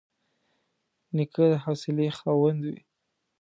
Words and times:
نیکه 1.15 1.43
د 1.51 1.53
حوصلې 1.63 2.07
خاوند 2.17 2.59
وي. 2.69 2.77